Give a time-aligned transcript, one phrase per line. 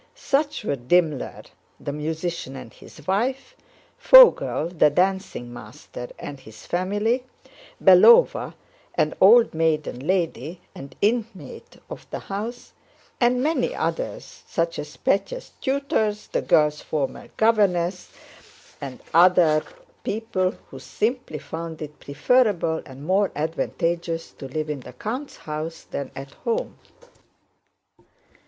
[0.15, 1.45] Such were Dimmler
[1.79, 3.55] the musician and his wife,
[3.99, 7.23] Vogel the dancing master and his family,
[7.79, 8.55] Belóva,
[8.95, 12.73] an old maiden lady, an inmate of the house,
[13.19, 18.09] and many others such as Pétya's tutors, the girls' former governess,
[18.81, 19.63] and other
[20.03, 25.83] people who simply found it preferable and more advantageous to live in the count's house
[25.83, 26.79] than at home.